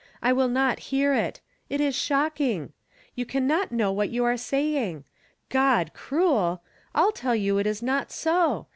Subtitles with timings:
[0.19, 1.41] I will not hear it.
[1.69, 2.73] It is shocking!
[3.13, 5.03] You can not know what you are saying.
[5.49, 6.63] God cruel!
[6.95, 8.65] I tell you it is not so.